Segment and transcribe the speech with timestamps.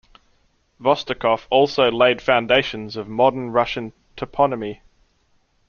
[0.79, 4.81] Vostokov also laid foundations of modern Russian toponymy.